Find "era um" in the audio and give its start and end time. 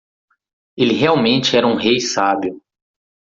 1.55-1.75